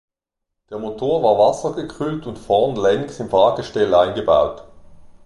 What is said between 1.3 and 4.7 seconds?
wassergekühlt und vorn längs im Fahrgestell eingebaut.